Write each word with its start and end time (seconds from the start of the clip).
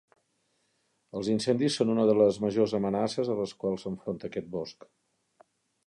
Els 1.19 1.29
incendis 1.33 1.77
són 1.81 1.91
una 1.97 2.07
de 2.11 2.17
les 2.21 2.41
majors 2.47 2.75
amenaces 2.81 3.31
a 3.35 3.39
les 3.43 3.55
quals 3.65 3.87
s'enfronta 3.89 4.31
aquest 4.31 4.53
bosc. 4.57 4.93